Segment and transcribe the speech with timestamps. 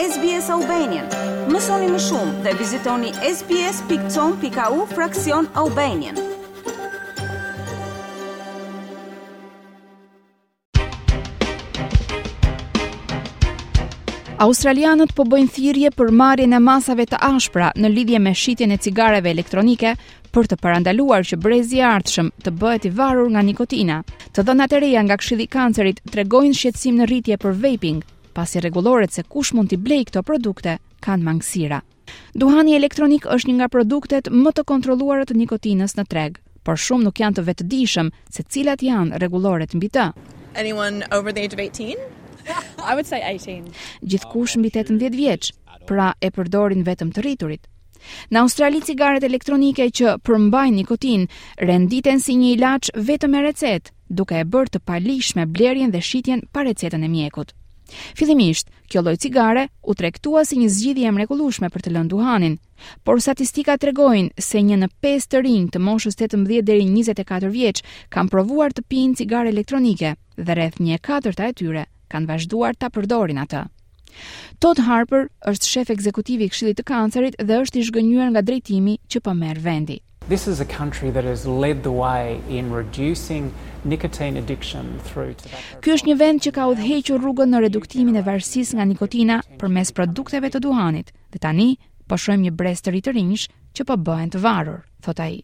[0.00, 1.04] SBS Albanian.
[1.52, 6.16] Mësoni më shumë dhe vizitoni sbs.com.au fraksion Albanian.
[14.46, 18.80] Australianët po bëjnë thirrje për marrjen e masave të ashpra në lidhje me shitjen e
[18.80, 19.92] cigareve elektronike
[20.32, 24.00] për të parandaluar që brezi i ardhshëm të bëhet i varur nga nikotina.
[24.32, 28.00] Të dhënat e reja nga Këshilli i Kancerit tregojnë shqetësim në rritje për vaping,
[28.32, 31.80] pasi rregulloret se kush mund t'i blejë këto produkte kanë mangësira.
[32.36, 37.06] Duhani elektronik është një nga produktet më të kontrolluara të nikotinës në treg, por shumë
[37.06, 40.08] nuk janë të vetëdijshëm se cilat janë rregulloret mbi të.
[40.64, 41.96] Anyone over the age of 18?
[42.90, 43.70] I would say 18.
[44.04, 45.52] Gjithkush mbi 18 vjeç,
[45.88, 47.64] pra e përdorin vetëm të rriturit.
[48.34, 51.28] Në Australi cigaret elektronike që përmbajnë nikotin
[51.62, 56.44] renditen si një ilaç vetëm me recetë, duke e bërë të palishme blerjen dhe shitjen
[56.50, 57.54] pa recetën e mjekut.
[58.16, 62.56] Fillimisht, kjo lloj cigare u tregtua si një zgjidhje e mrekullueshme për të lënë duhanin,
[63.08, 67.82] por statistika tregojnë se një në pesë të rinj të moshës 18 deri 24 vjeç
[68.16, 73.40] kanë provuar të pinë cigare elektronike dhe rreth 1/4 e tyre kanë vazhduar ta përdorin
[73.44, 73.64] atë.
[74.60, 78.98] Todd Harper është shef ekzekutiv i Këshillit të Kancerit dhe është i zhgënjur nga drejtimi
[79.08, 80.02] që po merr vendi.
[80.34, 83.42] This is a country that has led the way in reducing
[83.84, 85.80] nicotine addiction through tobacco.
[85.84, 89.90] Ky është një vend që ka udhëhequr rrugën në reduktimin e varësisë nga nikotina përmes
[89.98, 91.66] produkteve të duhanit dhe tani
[92.08, 93.42] po shohim një brez të ri të rinj
[93.80, 95.34] që po bëhen të varur, thot ai.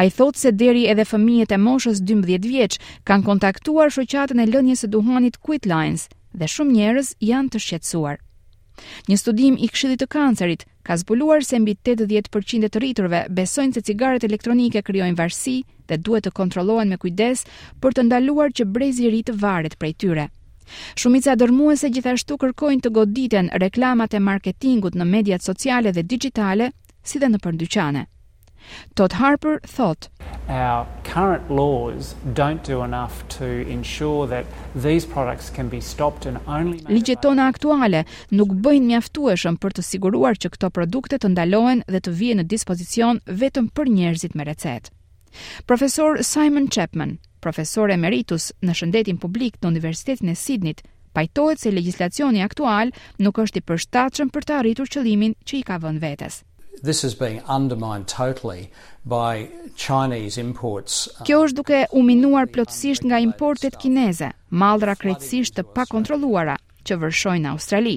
[0.00, 4.48] A i thot se deri edhe fëmijet e moshës 12 vjeq kanë kontaktuar shëqatën e
[4.54, 8.16] lënjës e duhanit Quitlines dhe shumë njerës janë të shqetsuar.
[9.10, 13.76] Një studim i Këshillit të kancerit ka zbuluar se mbi 80% e të rriturve besojnë
[13.76, 15.56] se cigaret elektronike krijojnë varësi
[15.90, 17.42] dhe duhet të kontrollohen me kujdes
[17.84, 20.24] për të ndaluar që brezi i ri të varet prej tyre.
[20.96, 26.72] Shumica dërmuese gjithashtu kërkojnë të goditen reklamat e marketingut në mediat sociale dhe digjitale,
[27.04, 28.08] si dhe në përndyqane.
[28.94, 30.08] Todd Harper thought
[30.48, 36.38] our current laws don't do enough to ensure that these products can be stopped and
[36.46, 41.84] only Ligjet tona aktuale nuk bëjnë mjaftueshëm për të siguruar që këto produkte të ndalohen
[41.88, 44.92] dhe të vijnë në dispozicion vetëm për njerëzit me recetë.
[45.68, 50.82] Profesor Simon Chapman, profesor emeritus në shëndetin publik të Universitetin e Sidnit,
[51.14, 55.80] pajtohet se legjislacioni aktual nuk është i përshtatshëm për të arritur qëllimin që i ka
[55.84, 56.42] vënë vetes
[56.82, 58.70] this is being undermined totally
[59.04, 64.30] by chinese imports uh, kjo është duke u minuar plotësisht nga importet kineze
[64.62, 67.96] mallra krejtësisht të pakontrolluara që vërshojnë në Australi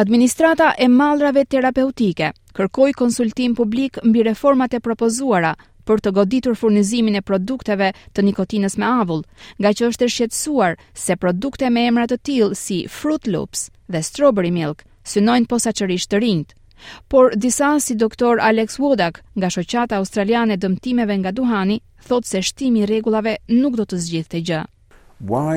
[0.00, 5.52] Administrata e mallrave terapeutike kërkoi konsultim publik mbi reformat e propozuara
[5.86, 9.22] për të goditur furnizimin e produkteve të nikotinës me avull,
[9.62, 10.74] nga që është e shqetsuar
[11.04, 14.82] se produkte me emra të tilë si Fruit Loops dhe Strawberry Milk
[15.14, 16.58] synojnë posa qërish të rindë.
[17.08, 21.78] Por disa si doktor Alex Wodak nga shoqata australiane dëmtimeve nga duhani
[22.08, 24.62] thot se shtimi rregullave nuk do të zgjidhë të gjë.
[25.32, 25.54] Why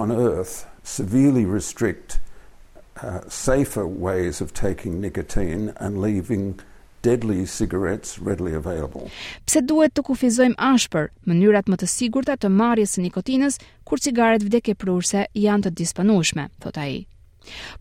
[0.00, 0.56] on earth
[0.92, 6.58] severely restrict uh, safer ways of taking nicotine and leaving
[7.02, 9.06] deadly cigarettes readily available.
[9.46, 14.42] Pse duhet të kufizojmë ashpër mënyrat më të sigurta të marrjes së nikotinës kur cigaret
[14.48, 16.92] vdekeprurse janë të disponueshme, thot ai.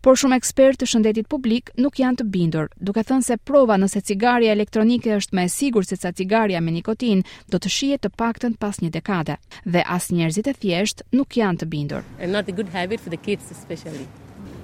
[0.01, 4.01] Por shumë ekspertë të shëndetit publik nuk janë të bindur, duke thënë se prova nëse
[4.07, 8.13] cigaria elektronike është më e sigurt se sa cigaria me nikotinë, do të shihet të
[8.19, 12.05] paktën pas një dekade dhe as njerëzit e thjeshtë nuk janë të bindur.
[12.19, 14.07] It's not a good habit for the kids especially.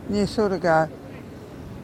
[0.10, 0.88] Ne sure ga.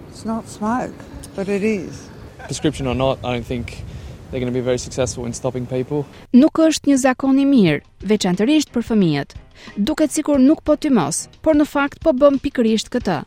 [0.10, 0.96] It's not smoke,
[1.36, 2.06] but it is.
[2.48, 3.84] Prescription or not, I don't think
[4.32, 6.06] they're going to be very successful in stopping people.
[6.34, 9.36] Nuk është një zakon i mirë, veçanërisht për fëmijët,
[9.76, 13.20] duket sikur nuk po tymos, por në fakt po bëm pikërisht këtë.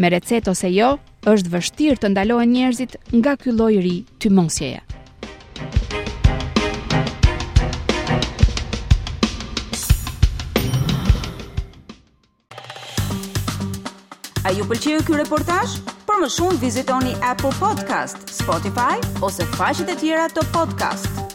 [0.00, 0.92] Me recetë ose jo,
[1.28, 4.84] është vështirë të ndalohen njerëzit nga ky lloj ri tymosjeje.
[14.40, 15.76] A ju pëlqeu ky reportazh?
[16.08, 21.29] Për më shumë vizitoni Apple Podcast, Spotify ose faqet e tjera të podcast-it.